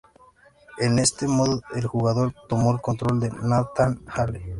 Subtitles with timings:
[0.79, 4.41] En este modo el jugador toma el control de Nathan Hale.